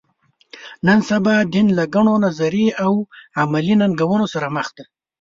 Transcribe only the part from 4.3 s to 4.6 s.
سره